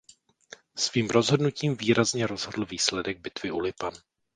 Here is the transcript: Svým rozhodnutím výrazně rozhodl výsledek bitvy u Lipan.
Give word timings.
Svým 0.75 1.09
rozhodnutím 1.09 1.77
výrazně 1.77 2.27
rozhodl 2.27 2.65
výsledek 2.65 3.19
bitvy 3.19 3.51
u 3.51 3.59
Lipan. 3.59 3.93